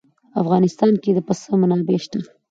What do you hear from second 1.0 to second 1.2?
کې د